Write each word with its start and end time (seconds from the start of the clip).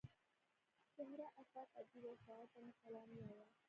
شهره 0.97 1.25
آفاق 1.41 1.69
ادیب 1.79 2.05
او 2.09 2.15
شاعر 2.25 2.47
ته 2.53 2.57
مې 2.65 2.73
سلام 2.83 3.09
ووايه. 3.11 3.45